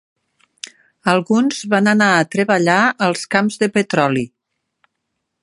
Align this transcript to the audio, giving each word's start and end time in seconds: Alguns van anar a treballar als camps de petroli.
Alguns 1.13 1.59
van 1.73 1.91
anar 1.91 2.07
a 2.15 2.25
treballar 2.37 2.81
als 3.09 3.25
camps 3.37 3.61
de 3.65 3.71
petroli. 3.79 4.27